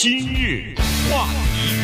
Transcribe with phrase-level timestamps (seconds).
[0.00, 0.76] 今日
[1.10, 1.74] 话题，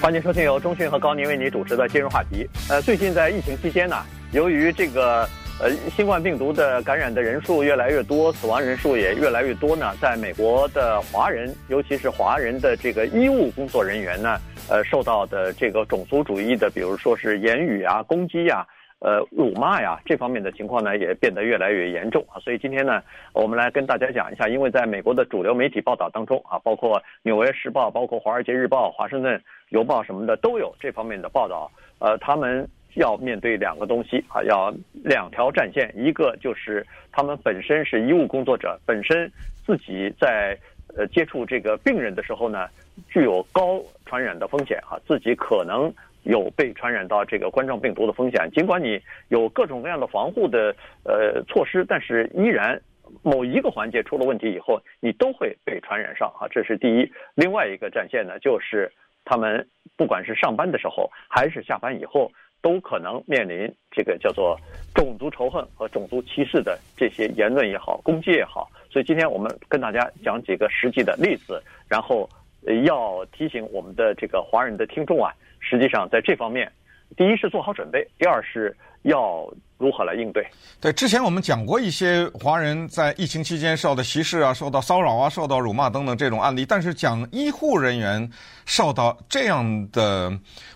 [0.00, 2.48] 欢迎收听由中讯和高宁为你主持的今日话题。
[2.70, 3.94] 呃，最近在疫情期间呢，
[4.32, 5.28] 由于这个
[5.60, 14.40] 呃新冠病毒的感染的人数越来越多，死亡人数也越来越多呢，在美国的华人，尤其是华人的这个医务工作人员呢，
[14.70, 18.66] 呃，受到的这个种族主义的，比如说是言语啊、攻击呀。
[19.00, 22.40] 呃，辱骂呀，这方面的情况呢，也变得越来越严重啊。
[22.40, 23.02] 所以今天呢，
[23.34, 29.38] 我们来跟大家讲一下，因为在美国的主流媒体报道当中啊，包括《纽约时报》、包括《华尔街日报》、《华盛顿
[29.68, 31.70] 邮报》什么的，都有这方面的报道。
[31.98, 39.30] 呃，他们要面对两个东西啊，要两条战线，一个就是他们本身是医务工作者，本身
[39.66, 40.56] 自己在
[40.96, 42.68] 呃接触这个病人的时候呢，
[43.10, 45.92] 具有高传染的风险啊，自己可能。
[46.24, 50.74] 有被传染到这个冠状病毒的风险，尽管你有各种各样的防护的
[51.04, 52.80] 呃措施，但是依然
[53.22, 57.12] 某一个环节出了问题以后，你都会被传染上啊，这是第一。
[57.34, 58.90] 另外一个战线呢，就是
[59.24, 59.66] 他们
[59.96, 62.30] 不管是上班的时候还是下班以后，
[62.62, 64.58] 都可能面临这个叫做
[64.94, 68.68] 种族仇恨和种族歧视的这些言论也好，攻击也好。
[68.90, 72.28] 所以今天我们跟大家讲几个实际的例子，然后
[72.84, 75.30] 要提醒我们的这个华人的听众啊。
[75.68, 76.70] 实际上，在这方面，
[77.16, 80.46] 第一是做好准备，第二是要如何来应对。
[80.80, 88.30] 对，之前我们讲过一些华人在疫情期间受到歧视啊、受到骚扰啊、受到辱骂等等这种案例，但是讲医护人员
[88.66, 90.30] 受到这样的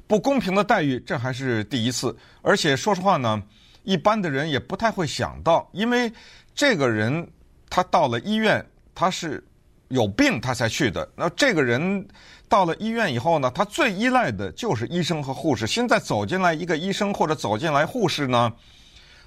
[0.06, 2.16] 不公平的待遇，这还是第一次。
[2.42, 3.42] 而且说实话呢，
[3.82, 6.10] 一般的人也不太会想到，因为
[6.54, 7.26] 这个人
[7.68, 9.42] 他到了医院，他是
[9.88, 12.06] 有病他才去的，那这个人。
[12.50, 15.66] 到了医院以后呢，他最依赖的就是医生和护士。
[15.66, 18.50] 现在走进来一个医生或者走进来护士呢，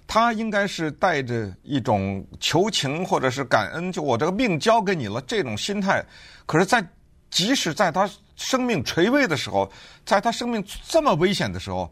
[0.07, 6.03] 他应该是带着一种求情或者是感恩，就我这个命交给你了这种心态。
[6.47, 6.83] 可是，在
[7.29, 9.71] 即使在他生命垂危的时候，
[10.03, 11.87] 在他生命这么危险的时候，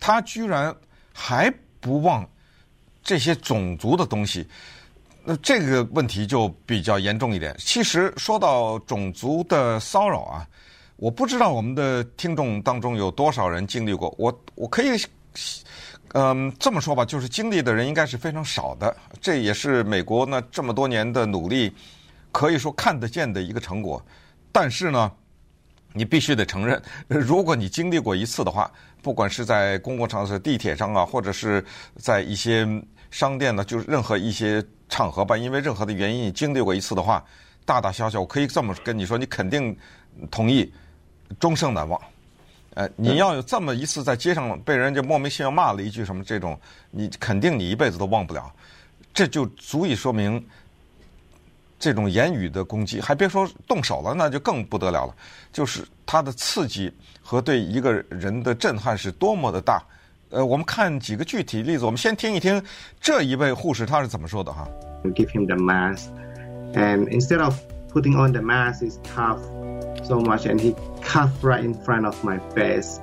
[0.00, 0.74] 他居然
[1.14, 1.48] 还
[1.78, 2.28] 不忘
[3.00, 4.44] 这些种族的东西。
[5.30, 7.54] 那这个问题就比较严重一点。
[7.58, 10.48] 其实说到种族的骚扰啊，
[10.96, 14.14] 我不知道我们的听众当中有多少人经历过。
[14.16, 14.98] 我我可以，
[16.14, 18.96] 嗯，这么说吧，就是经历的人应该是非常少的。
[19.20, 21.70] 这也是美国呢这么多年的努力，
[22.32, 24.02] 可以说看得见的一个成果。
[24.50, 25.12] 但是呢，
[25.92, 28.70] 你必须得承认，如果你经历过一次的话，
[29.02, 31.62] 不管是在公共场所、地铁上啊，或者是
[31.96, 32.66] 在一些
[33.10, 34.64] 商店呢，就是任何一些。
[34.88, 37.24] 场合吧，因为任何的原因，你经历过一次的话，
[37.64, 39.76] 大大小小，我可以这么跟你说，你肯定
[40.30, 40.72] 同意，
[41.38, 42.00] 终生难忘。
[42.74, 46.58] 呃，你要有这么一次在街上被人家莫名其妙骂了一句什么这种，
[46.90, 48.50] 你肯定你一辈子都忘不了。
[49.12, 50.44] 这就足以说明，
[51.78, 55.14] 这种言语的攻击，还别说动手了，那就更不得了了。
[55.52, 59.82] 就是它的刺激和对一个人的震撼是多么的大。
[60.29, 61.85] 呃，我们看几个具体例子。
[61.85, 62.61] 我们先听一听
[62.99, 64.67] 这一位护士他是怎么说的哈。
[65.03, 66.07] Give him the mask,
[66.73, 67.55] and instead of
[67.91, 69.39] putting on the mask, is tough
[70.03, 72.99] so much, and he coughed right in front of my face,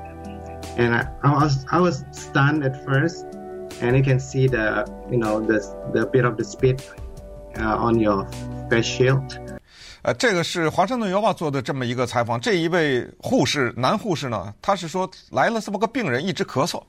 [0.76, 3.24] and I, I was I was stunned at first,
[3.80, 5.60] and you can see the you know the
[5.92, 6.80] the bit of the spit
[7.56, 8.26] uh, on your
[8.70, 9.22] face shield.
[10.02, 12.40] 呃，这个是华盛顿邮报做的这么一个采访。
[12.40, 16.82] 这一位护士，男护士呢，他是说来了这么个病人，一直咳嗽。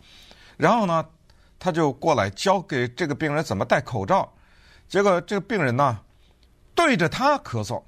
[0.57, 1.05] 然后呢，
[1.59, 4.33] 他就过来教给这个病人怎么戴口罩。
[4.89, 5.99] 结果这个病人呢，
[6.75, 7.83] 对着他咳嗽，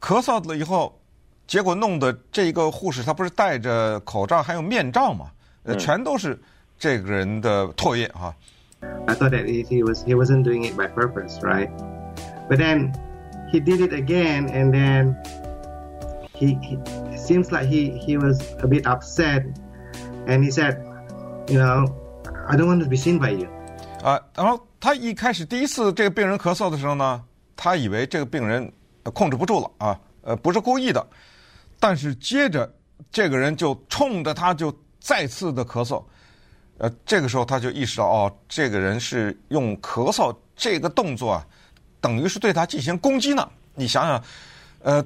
[0.00, 0.98] 咳嗽了以后，
[1.46, 5.30] 结果弄得这个护士他不是戴着口罩还有面罩嘛？
[5.62, 6.38] 呃，全都是
[6.78, 8.34] 这个人的唾液哈。
[9.06, 11.70] I thought that he was he wasn't doing it by purpose, right?
[12.48, 12.92] But then
[13.50, 15.16] he did it again, and then
[16.34, 19.44] he, he seems like he he was a bit upset,
[20.26, 20.82] and he said.
[21.48, 21.94] You know,
[22.48, 23.48] I don't want to be seen by you.
[24.02, 27.22] 啊，然后他一开始第一次这个病人咳嗽的时候呢，
[27.54, 28.72] 他以为这个病人
[29.14, 31.06] 控制不住了啊，呃，不是故意的。
[31.78, 32.68] 但是接着
[33.12, 36.02] 这个人就冲着他就再次的咳嗽，
[36.78, 41.46] 呃，这个时候他就意识到哦，这个人是用咳嗽这个动作啊，
[42.00, 43.48] 等于是对他进行攻击呢。
[43.76, 44.24] 你想想，
[44.82, 45.04] 呃，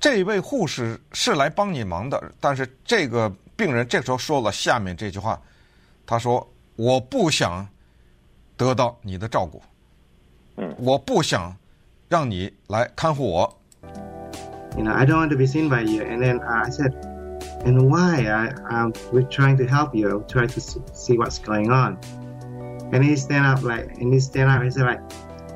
[0.00, 3.32] 这位护士是来帮你忙的，但是这个。
[3.55, 5.39] 病人这时候说了下面这句话，
[6.05, 7.67] 他说：“我不想
[8.57, 9.61] 得到你的照顾，
[10.57, 11.55] 嗯，我不想
[12.09, 13.57] 让你来看护我。”
[14.77, 16.03] You know, I don't want to be seen by you.
[16.03, 16.93] And then I said,
[17.65, 18.25] "And why?
[18.25, 20.23] I, I'm we're trying to help you.
[20.27, 21.97] Try to see what's going on."
[22.93, 25.01] And he stand up like, and he stand up and said like,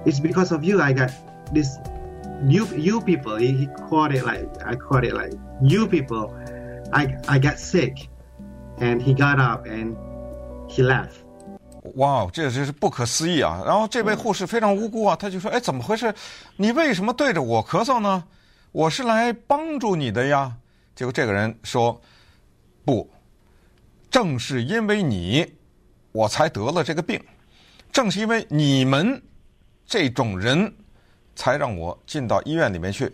[0.06, 0.81] "It's because of you.
[0.81, 1.12] I got
[1.54, 1.80] this
[2.46, 3.38] you you people.
[3.38, 6.34] He, he called it like I called it like you people.
[6.93, 8.09] I I got sick,
[8.79, 9.97] and he got up and
[10.69, 11.11] he left.
[11.95, 13.63] 哇，这真是不可思议啊！
[13.65, 16.15] 然后这位护士非常无辜啊，他就说：“哎，怎么回事？
[16.57, 18.23] 你为什么对着我咳嗽呢？
[18.73, 20.55] 我是来帮助你的呀。”
[20.95, 21.99] 结果这个人说
[22.85, 23.09] ：“不，
[24.11, 25.55] 正是因为你，
[26.13, 27.19] 我才得了这个病。
[27.91, 29.21] 正是因为你们
[29.87, 30.71] 这种人，
[31.35, 33.11] 才让我进到医院里面去。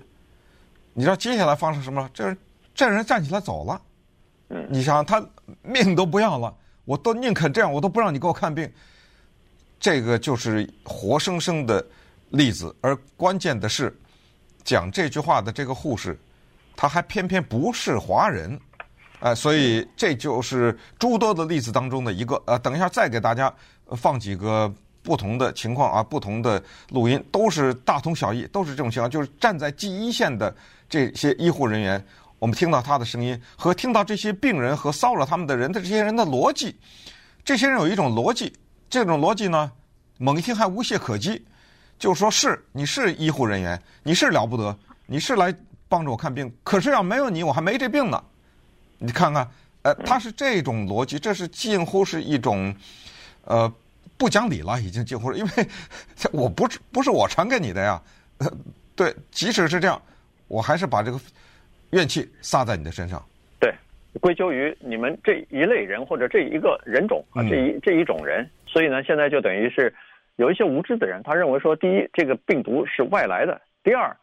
[0.92, 2.10] 你知道接下来发生什么了？
[2.12, 2.36] 这
[2.76, 3.82] 这人站起来走了。
[4.68, 5.20] 你想他
[5.62, 6.54] 命都不要了。”
[6.86, 8.72] 我都宁肯这样，我都不让你给我看病。
[9.80, 11.84] 这个就是活生生的
[12.30, 13.92] 例子，而关键的是，
[14.62, 16.16] 讲这句话的这个护士，
[16.76, 18.56] 他还偏偏不是华人，
[19.18, 22.40] 呃，所以这就是诸多的例子当中的一个。
[22.46, 23.52] 呃，等一下再给大家
[23.96, 30.54] 放几个不同的情况啊，不同的录音，都是大同小异，都是这种情况，就是站在第一线的
[30.88, 32.06] 这些医护人员。
[32.38, 36.76] 我们听到他的声音和听到这些病人和骚扰他们的人的这些人的逻辑，
[37.42, 38.52] 这些人有一种逻辑，
[38.90, 39.72] 这种逻辑呢，
[40.18, 41.42] 猛一听还无懈可击，
[41.98, 45.54] 就说是你是医护人员，你是了不得，你是来
[45.88, 48.22] 帮助我看病，可是要没有你我还没这病呢。
[48.98, 49.48] 你看看，
[49.82, 52.74] 呃，他是这种逻辑，这是近乎是一种，
[53.44, 53.72] 呃，
[54.18, 55.68] 不讲理了，已经近乎是，因为
[56.32, 58.02] 我不是不是我传给你的呀，
[58.38, 58.52] 呃，
[58.94, 60.00] 对，即使是这样，
[60.48, 61.18] 我还是把这个。
[61.90, 63.22] 怨气撒在你的身上，
[63.60, 63.72] 对，
[64.20, 69.94] 归咎于你们这一类人或者这一个人种啊，这一这一种人，所以呢，现在就等于是
[70.36, 73.54] 有一些无知的人，他认为说，第一，这个病毒是外来的；
[73.84, 74.14] 第二，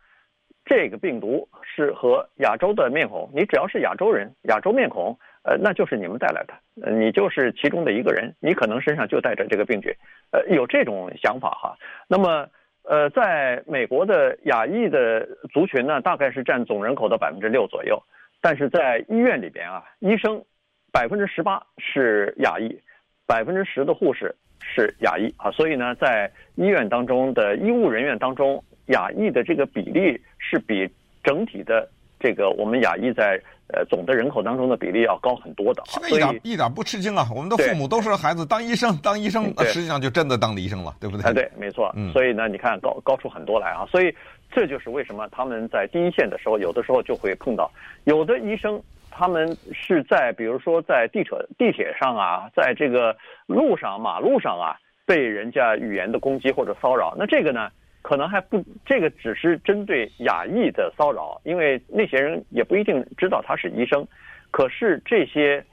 [0.66, 9.90] 这个病毒是和亚洲的面孔，你只要是亚洲人、亚洲面孔，呃，那就是你们带来的，呃，你就是其中的一个人，你可能身上就带着这个病菌，
[10.32, 11.78] 呃，有这种想法哈。
[12.08, 12.48] 那么。
[12.84, 18.02] 呃，在美国的亚裔的族群呢，大概是占总人口的百分之六左右。
[18.42, 20.44] 但是在医院里边啊，医生
[20.92, 22.78] 百分之十八是亚裔，
[23.26, 25.50] 百分之十的护士是亚裔啊。
[25.52, 30.90] 所以呢，在医院当中的医务人员当中，亚裔的这个比例是比
[31.24, 31.90] 整体的
[32.24, 33.38] 这个我们亚裔在。
[33.74, 37.26] 呃，总的人口当中的比例要高很多的一点一点不吃惊啊。
[37.34, 41.24] 我们的父母都是孩子当医生，当医生，实际上就真的当了医生了，对不对？
[41.24, 41.92] 哎，对，没错。
[41.96, 43.88] 嗯，所以呢，你看高高出很多来啊。
[43.90, 44.14] 所以
[44.52, 47.72] 这就是为什么他们在第一线的时候，有的时候就会碰到
[48.04, 48.80] 有的医生，
[49.10, 53.16] 他们是在比如说在地铁地铁上啊，在这个
[53.48, 54.76] 路上马路上啊，
[55.08, 57.16] 被人家语言的攻击或者骚扰。
[57.18, 57.70] 那这个呢？
[58.04, 64.06] 可能还不，这个只是针对亚裔的骚扰，因为那些人也不一定知道他是医生。
[64.52, 65.64] 可是这些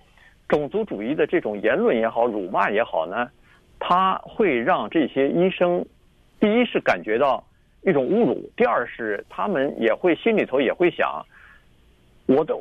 [0.48, 3.28] 种族主义的这种言论也好，辱骂也好呢，
[3.80, 5.84] 他会让这些医生，
[6.38, 7.44] 第一是感觉到
[7.82, 11.26] 一种侮辱，第二是他们也会心里头也会想，
[12.26, 12.56] 我的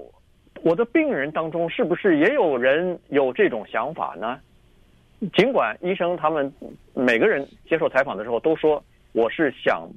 [0.63, 4.39] 我的病人当中是不是也有人有这种想法呢？
[5.35, 6.51] 尽管医生他们
[6.95, 8.83] 每个人接受采访的时候都说。
[9.11, 9.89] 我是想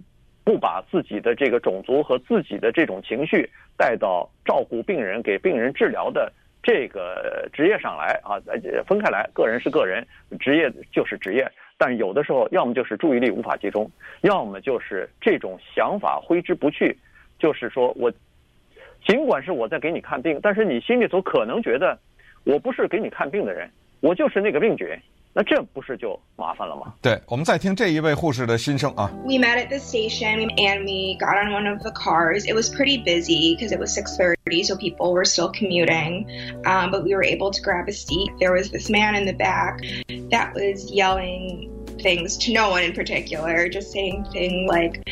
[0.44, 6.32] 不把自己的这个种族和自己的这种情绪带到照顾病人、给病人治疗的
[6.62, 8.40] 这个职业上来啊，
[8.86, 10.06] 分开来，个人是个人，
[10.40, 11.50] 职业就是职业。
[11.76, 16.96] 但有的时候，要么就是注意力无法集中，要么就是这种想法挥之不去。
[17.38, 18.12] 就是说我
[19.04, 21.98] 尽管是我在给你看病，但是你心里头可能觉得
[22.44, 23.68] 我不是给你看病的人，
[24.00, 24.88] 我就是那个病菌。
[25.33, 26.93] 那这不是就麻烦了吗？
[26.99, 29.11] 对，我们再听这一位护士的心声啊。
[29.23, 32.47] We met at the station and we got on one of the cars.
[32.47, 36.25] It was pretty busy because it was 6:30, so people were still commuting.
[36.65, 38.31] Um, but we were able to grab a seat.
[38.39, 39.81] There was this man in the back
[40.31, 41.69] that was yelling
[42.01, 45.03] things to no one in particular, just saying things like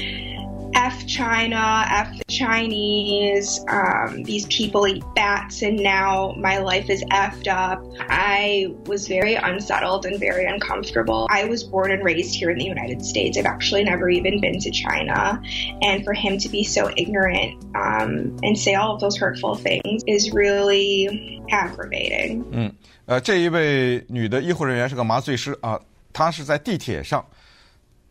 [0.73, 7.03] F China, F the Chinese, um, these people eat bats, and now my life is
[7.11, 7.81] effed up.
[8.09, 11.27] I was very unsettled and very uncomfortable.
[11.31, 13.37] I was born and raised here in the United States.
[13.37, 15.41] I've actually never even been to China.
[15.81, 20.03] And for him to be so ignorant um, and say all of those hurtful things
[20.05, 22.43] is really aggravating.
[22.51, 22.71] 嗯，
[23.05, 25.79] 呃，这一位女的医护人员是个麻醉师啊，
[26.11, 27.25] 她是在地铁上，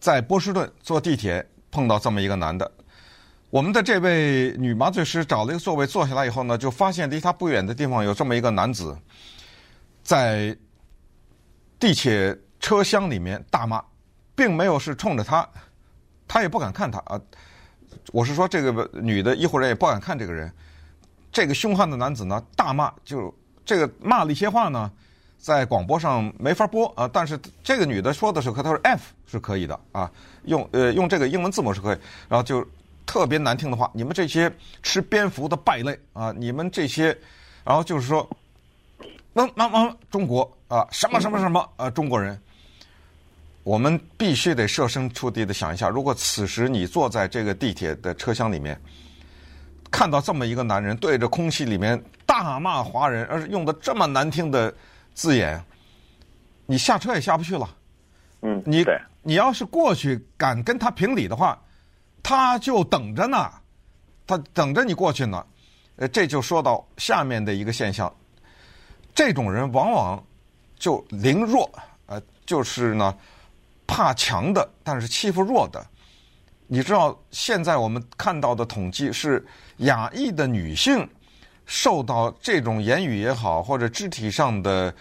[0.01, 1.45] 在波士顿坐地铁。
[1.72, 2.70] 碰到这么一个男的，
[3.50, 8.98] 我们的这位女麻醉师找了一个座位坐下来以后呢，就发现离他不远的地方有这么一个男子，
[10.04, 10.56] 在
[11.80, 13.84] 地铁车厢里面大骂，
[14.36, 15.48] 并没有是冲着他，
[16.28, 17.20] 他也不敢看他啊。
[18.12, 20.52] 我是说，这个女的医护人也不敢看这个人。
[21.32, 23.34] 这个凶悍的男子呢，大骂，就
[23.64, 24.92] 这个骂了一些话呢，
[25.40, 27.10] 在广播上没法播啊。
[27.12, 30.12] 但是这个女的说的时候，她说 F 是可以的啊，
[30.44, 32.64] 用呃用这个英文字母是可以，然后就
[33.06, 34.52] 特别难听的话，你们这些
[34.84, 37.18] 吃蝙蝠的败类啊，你们这些，
[37.64, 38.30] 然后就是说，
[39.34, 42.40] 那那那中国啊，什么什么什么啊，中国人。
[43.64, 48.80] 我们必须得设身处地的想一下，如果此时你坐在这个地铁的车厢里面，
[49.92, 54.74] 看到这么一个男人对着空气里面大骂华人，而是用的这么难听的
[55.20, 55.62] 字眼，
[56.66, 57.70] 你下车也下不去了。
[58.42, 58.86] 嗯，你
[59.22, 61.62] 你要是过去敢跟他评理的话，
[62.24, 63.52] 他就等着呢，
[64.26, 65.46] 他等着你过去呢。
[65.98, 68.10] 呃，这就说到下面的一个现象，
[69.14, 70.24] 这种人往往
[70.78, 71.70] 就凌弱，
[72.06, 73.14] 呃，就是呢。
[73.86, 75.84] 怕强的，但是欺负弱的。
[76.68, 79.44] 你知道，现在我们看到的统计是，
[79.78, 81.10] 亚裔的女性
[81.70, 84.92] 受到这种言语也好，或者肢体上的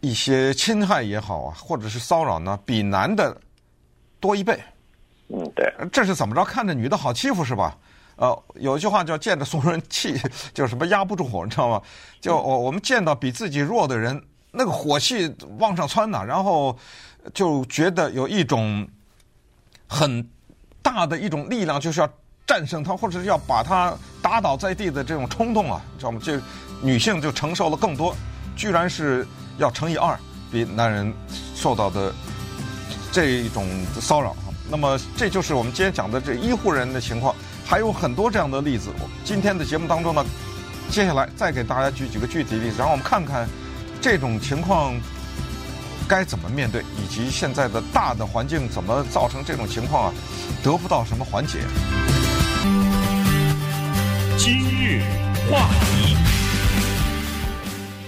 [0.00, 3.36] 一些侵害也好啊，或者是骚扰呢，比男的
[4.18, 4.58] 多一倍。
[5.28, 5.70] 嗯，对。
[5.92, 6.42] 这是怎么着？
[6.42, 7.76] 看着女的好欺负是吧？
[8.16, 10.18] 呃，有一句话叫“见着怂人气”，
[10.54, 11.82] 就什么压不住火，你知道吗？
[12.20, 16.76] 就我我们见到比自己弱的人，那个火气往上窜呐，然后。
[17.32, 18.84] 就觉得有一种
[19.86, 20.28] 很
[20.82, 22.14] 大的一种力量，就是要
[22.52, 26.20] 战胜他，或者是要把他打倒在地的这种冲动啊，知道吗？
[26.22, 26.38] 这
[26.82, 28.14] 女性就承受了更多，
[28.54, 30.14] 居然是要乘以二，
[30.50, 31.10] 比男人
[31.54, 32.12] 受到的
[33.10, 33.66] 这一种
[33.98, 34.36] 骚扰。
[34.68, 38.90] 那么，这就是我们今天讲的这医护人的情况，还有很多这样的例子。
[39.24, 40.22] 今天的节目当中呢，
[40.90, 43.48] 接下来再给大家举几个具体例子，然后我们看看
[44.02, 44.92] 这种情况。
[46.08, 50.14] 该怎么面对，以及现在的大的环境怎么造成这种情况啊？
[50.62, 51.60] 得不到什么缓解？
[54.36, 55.00] 今日
[55.50, 56.16] 话题，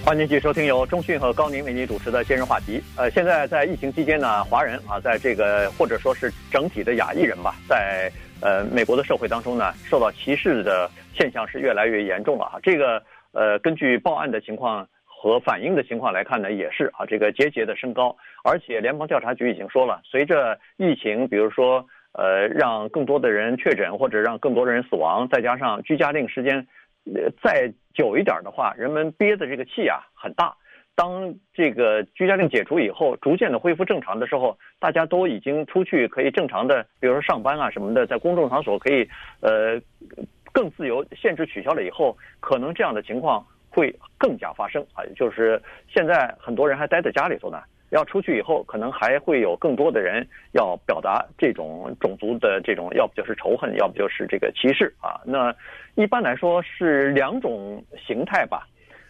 [0.05, 2.81] 欢迎继续收听由中讯和高宁为您主持的今日话题。
[2.97, 12.59] 呃，现在在疫情期间呢，华人啊，在这个或者说是整体的亚裔人吧，在呃美国的社会当中呢，受到歧视的现象是越来越严重了啊。
[12.61, 13.01] 这个
[13.31, 14.87] 呃，根据报案的情况。
[15.17, 21.83] 和反映的情况来看呢，也是啊，这个节节的升高，而且联邦调查局已经说了，随着疫情，比如说
[22.17, 26.65] 呃，让更多的人确诊或者让更多的人死亡，再加上居家令时间
[27.13, 30.55] 呃再久一点的话，人们憋的这个气啊很大。
[30.95, 39.07] 当这个居家令解除以后，逐渐的恢复正常的时候，大家都已经出去可以正常的，比如说上班啊什么的，在公众场所可以
[39.41, 39.81] 呃
[40.51, 43.45] 更自由，限制取消了以后，可能这样的情况。
[43.67, 45.61] 会更加发生啊，就是
[45.93, 47.61] 现在很多人还待在家里头呢，
[47.95, 55.21] 要出去以后，可能还会有更多的人要表达这种种族的这种，要不就是仇恨，要不就是这个歧视啊。
[55.25, 55.55] 那
[55.95, 58.67] 一般来说是两种形态吧，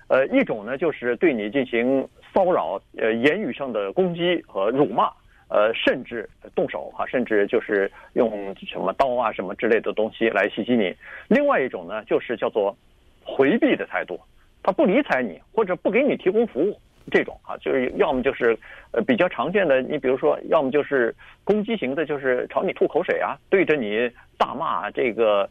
[0.07, 5.11] 呃，一种呢就是对你进行骚扰，呃，言语上的攻击和辱骂，
[5.49, 10.95] 呃，甚至动手哈，甚至就是用什么刀啊什么之类的东西来袭击你。
[11.27, 12.77] 另外一种呢，就是叫做
[13.23, 14.19] 回避的态度。
[14.61, 16.75] 他不理睬你，或者不给你提供服务，
[17.11, 18.57] 这种啊，就是要么就是
[18.91, 25.49] 呃比较常见的，你比如说，要么就是攻击型的，就是朝你吐口水啊，对着你大骂这个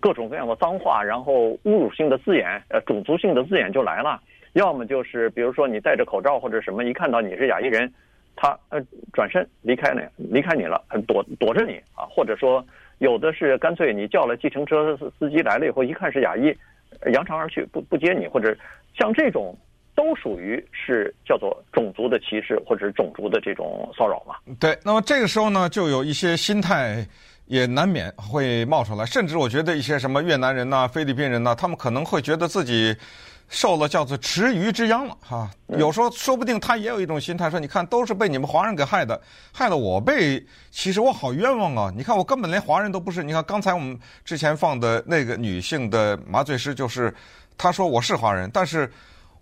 [0.00, 4.20] 各种各样的脏话，然后侮辱性的字眼，呃，种族性的字眼就来了。
[4.54, 7.92] 要么就是比如说你戴着口罩或者什么，一看到你是亚裔人，
[8.34, 8.80] 他呃
[9.12, 12.64] 转身离开了，离开你了，躲躲着你啊，或者说
[12.98, 16.56] 有的是干脆你叫了计程车司机来了以后，一看是亚裔。
[17.12, 18.56] 扬长而去，不不接你，或者
[18.96, 19.54] 像这种，
[19.96, 24.36] 都属于是叫做种族的歧视，或者是种族的这种骚扰嘛。
[24.60, 27.04] 对，那么这个时候呢，就有一些心态
[27.46, 32.94] 也难免会冒出来，甚至我觉得一些什么越南人呐、菲律宾人呐，他们可能会觉得自己。
[33.48, 39.22] 受了叫做池鱼之殃了哈，有时候说不定他也有一种心态，说你看都是被你们华人给害的，
[39.52, 41.92] 害得我被，其实我好冤枉啊！
[41.96, 43.22] 你看我根本连华人都不是。
[43.22, 47.14] 你看刚才我们之前放的那个女性的麻醉师，就是
[47.56, 48.90] 她说我是华人，但是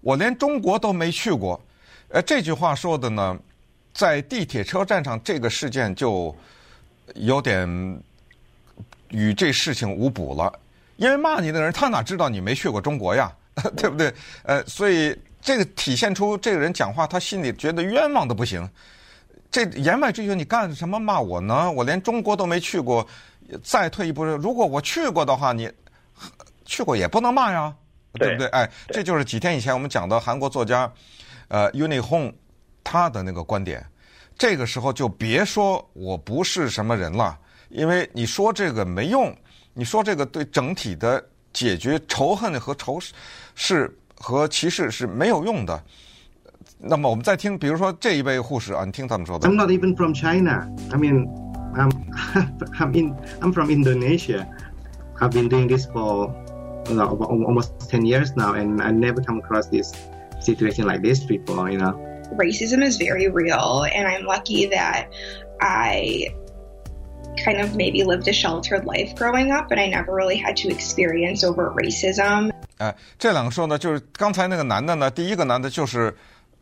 [0.05, 1.59] 我连中国都没去过。
[2.09, 3.37] 呃，这句话说的呢，
[3.95, 6.35] 在地铁车站上这个事件就
[7.15, 7.67] 有点
[9.09, 10.53] 与这事情无补了，
[10.97, 13.33] 因为骂你的人他哪知道你没去过中国呀？
[13.77, 14.13] 对不对？
[14.43, 18.69] 呃，所以这个体现出这个人讲话，他心里觉得冤枉的不行。
[19.51, 21.71] 这言外之意，你干什么骂我呢？
[21.71, 23.07] 我连中国都没去过。
[23.63, 25.71] 再退一步说，如果我去过的话，你
[26.65, 27.73] 去过也不能骂呀，
[28.15, 28.47] 对不对？
[28.49, 30.91] 哎，这就是几天以前我们讲的韩国作家
[31.49, 32.33] 呃，Uni Hong
[32.83, 33.85] 他的那个观点。
[34.37, 39.35] 这个时候就别说我不是什么人了，因为你说这个没用，
[39.73, 41.23] 你说这个对整体的。
[41.55, 42.99] 解决仇恨和仇
[43.55, 45.81] 视和歧视是没有用的。
[46.79, 49.49] 那么我们再听，比如说这一位护士啊，你听他们说的。
[49.49, 50.69] I'm not even from China.
[50.91, 51.29] I mean,
[51.77, 51.93] I'm
[52.77, 54.49] I'm in I'm from Indonesia.
[55.21, 56.35] I've been doing this for
[56.88, 59.94] you know, almost ten years now, and I never come across this
[60.40, 61.70] situation like this before.
[61.70, 61.94] You know.
[62.36, 65.10] Racism is very real, and I'm lucky that
[65.60, 66.30] I
[67.44, 70.70] kind of maybe lived a sheltered life growing up, but I never really had to
[70.70, 72.52] experience overt racism.
[72.78, 76.16] 哎，这两个说呢，就是刚才那个男的呢，第一个男的就是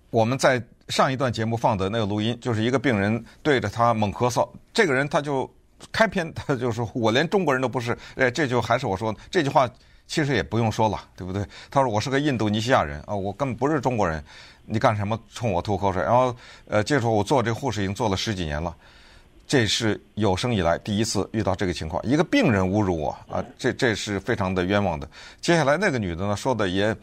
[0.10, 5.50] 我们在上一段节目放的那个录音，就是一个病人对着他猛咳嗽，这个人他就
[5.92, 9.70] 开篇他就说：“我连中国人都不是。”哎，这就还是我说这句话，
[10.13, 11.43] 其实也不用说了，对不对？
[11.71, 14.23] 他说：“我是个印度尼西亚人啊，我根本不是中国人，
[14.67, 16.37] 你干什么冲我吐口水？”然后
[16.69, 18.77] 呃，接着说我做这护士已经做了十几年了。
[19.47, 25.09] 这是有生以来第一次遇到这个情况，一个病人侮辱我啊，这这是非常的冤枉的。
[25.41, 26.95] 接下来那个女的呢，说的也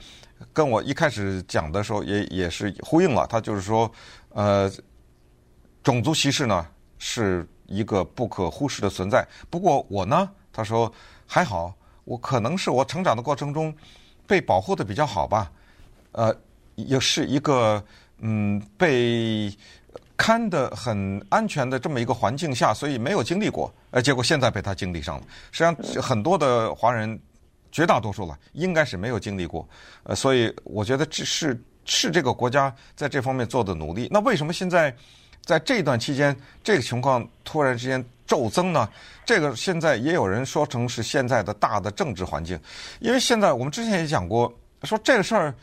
[0.53, 3.91] 跟我一开始讲的时候也也是呼应了，她就是说，
[4.35, 4.71] 呃，
[5.81, 6.63] 种族歧视呢
[6.99, 9.27] 是一个不可忽视的存在。
[9.49, 10.91] 不过我呢，她说
[11.25, 11.73] 还好，
[12.09, 13.73] 我可能是我成长的过程中
[14.25, 15.51] 被保护的比较好吧，
[16.13, 16.35] 呃，
[16.75, 17.83] 也是一个
[18.17, 19.55] 嗯被。
[20.21, 25.23] 看的很安全的这么一个环境下，所以没有经历过，呃，结果现在被他经历上了。
[25.49, 27.17] 实际上，很多的华人，
[27.71, 29.65] 绝大多数了，应该是没有经历过，
[30.03, 34.09] 呃，所以我觉得这是是这个国家在这方面做的努力。
[34.11, 34.93] 那为什么现在
[35.41, 38.87] 在这段期间，这个情况突然之间骤增呢？
[39.25, 42.57] 这个现在也有人说成是现在的大的政治环境，
[42.99, 45.53] 因为现在我们之前也讲过，说这个事儿。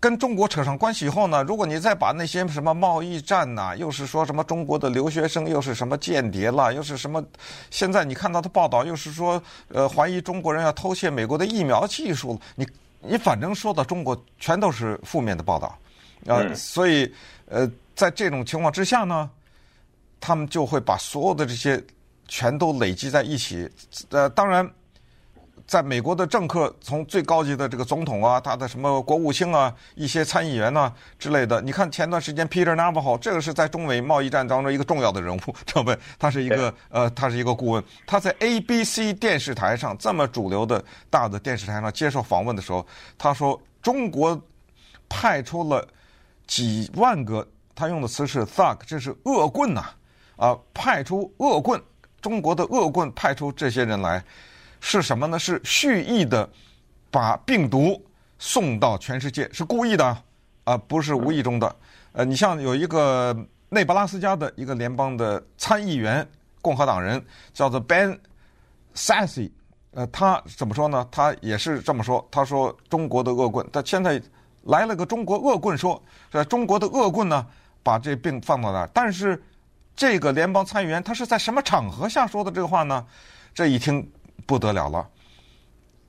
[0.00, 7.24] 跟中国扯上关系以后呢，如果你再把那些什么贸易战呐、啊，又是说什么中国的留学生，又是什么间谍了，又是什么，
[7.70, 12.66] 现在你看到的报道又是说，呃，怀疑中国人要偷窃美国的疫苗技术，你
[13.00, 15.68] 你反正说到中国，全都是负面的报道，
[16.26, 17.10] 啊、呃，所以
[17.46, 19.30] 呃，在这种情况之下呢，
[20.20, 21.82] 他们就会把所有的这些
[22.26, 23.70] 全都累积在一起，
[24.10, 24.68] 呃，当然。
[25.66, 35.94] 在美国的政客，从最高级的这个总统啊，他的什么国务卿啊，一些参议员呐、啊、之类的，你看前段时间 Peter Navajo，这个是在中美贸易战当中一个重要的人物， 知道不？
[36.18, 42.86] 他是一个呃，他是一个顾问，他在 ABC 电视台上这么主流的大的电视台上接受访问的时候，
[43.18, 44.40] 他说中国
[45.06, 45.86] 派出了
[46.46, 49.94] 几万个，他用的词是 thug，这是恶棍呐，啊，
[50.38, 51.78] 啊派出恶棍，
[52.22, 54.24] 中国的恶棍派出这些人来。
[54.80, 55.36] 是什么呢？
[55.36, 56.48] 是蓄意的
[57.10, 58.00] 把病毒
[58.38, 60.16] 送到全世界，是故意的
[60.62, 61.76] 啊、不是无意中的。
[62.12, 63.36] 呃，你像有一个
[63.68, 66.24] 内布拉斯加的一个联邦的参议员，
[66.62, 67.20] 共和党人，
[67.52, 68.16] 叫做 Ben
[68.94, 69.50] Sasse，
[69.90, 71.04] 呃，他怎么说呢？
[71.10, 74.22] 他也是这么说，他说中国的恶棍，他现在
[74.62, 77.44] 来了个中国恶棍说，说中国的恶棍呢，
[77.82, 78.90] 把这病放到那儿。
[78.94, 79.42] 但是
[79.98, 83.04] 这个联邦参议员他是在什么场合下说的这个话呢？
[83.52, 84.08] 这一听。
[84.46, 85.06] 不得了了，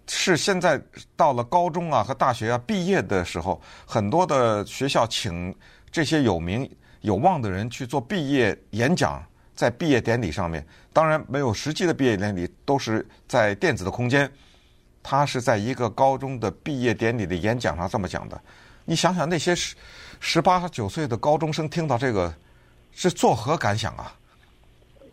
[0.07, 0.81] 是现在
[1.17, 5.53] 到了高中啊和大学啊毕业的时候，很多的学校请
[5.91, 6.69] 这些有名
[7.01, 9.21] 有望的人去做毕业演讲，
[9.53, 14.31] 在毕业典礼上面，当然没有实际的毕业典礼，都是在电子的空间。
[15.03, 18.39] 他是在一个高中的毕业典礼的演讲上这么讲的。
[18.85, 19.75] 你想想那些十
[20.21, 22.33] 十八九岁的高中生听到这个，
[22.91, 24.11] 是作何感想啊？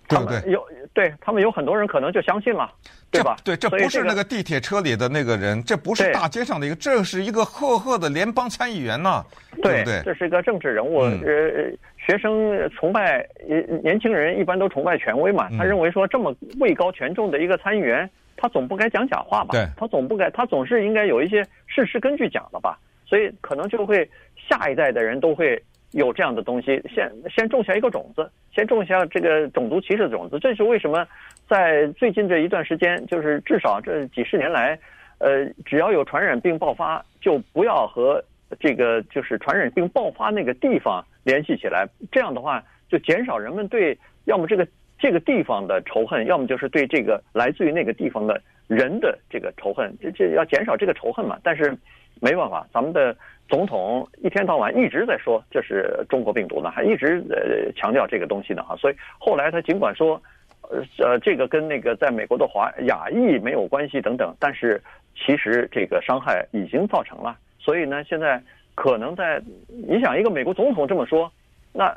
[0.08, 0.40] 对不对？
[0.50, 2.72] 有对他们有很多人可能就相信了。
[3.08, 3.36] 对吧？
[3.42, 9.24] 对，这不是那个地铁车里的那个人，这不是大街上的一个，这是一个赫赫的联邦参议员呐，
[9.62, 10.02] 对不对？
[10.04, 10.98] 这是一个政治人物。
[10.98, 13.26] 呃、嗯，学生崇拜
[13.82, 15.48] 年轻人一般都崇拜权威嘛。
[15.56, 19.52] 他认为说这么位高权重的一个参议员，他总不该讲假话吧？
[19.52, 22.78] 对，他总不该，他总是应该有一些事实根据讲的吧？
[23.06, 30.38] 所以可能就会下一代的人都会有这样的东西，先先种下一个种子，先种下这个种族歧视的种子。
[30.38, 31.06] 这是为什么？
[31.48, 34.76] 在最近这一段时间，就是至少这几十年来，
[35.18, 38.20] 呃，只要有传染病爆发，就不要和
[38.58, 41.86] 这个就是传染病爆发那个地方联系起来。
[42.10, 44.66] 这样的话，就减少人们对要么这个
[44.98, 49.96] 这个地方的仇恨，要么就是对这个来自于那个地方的人的这个仇恨。
[50.02, 51.38] 这这要减少这个仇恨嘛？
[51.44, 51.72] 但是
[52.20, 53.16] 没办法，咱们的
[53.48, 58.76] 总统一天到晚一直在说这是中国病毒呢，还一直呃强调这个东西呢啊。
[58.76, 60.20] 所以后来他尽管说。
[60.68, 64.82] 呃呃，这个跟那个在美国的华亚裔没有关系等等，但是
[65.14, 68.42] 其实这个伤害已经造成了，所以呢，现在
[68.74, 71.30] 可能在你想一个美国总统这么说，
[71.72, 71.96] 那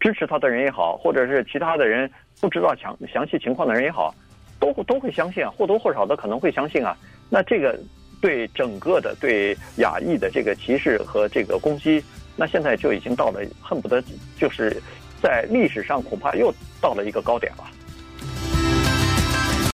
[0.00, 2.10] 支持他的人也好，或者是其他的人
[2.40, 4.14] 不知道详详细情况的人也好，
[4.58, 6.96] 都都会相信啊，或多或少的可能会相信啊。
[7.28, 7.78] 那这个
[8.20, 12.02] 对整个的对亚裔的这个歧视和这个攻击，
[12.36, 14.02] 那现在就已经到了恨不得
[14.38, 14.82] 就是
[15.22, 17.64] 在历史上恐怕又到了一个高点了。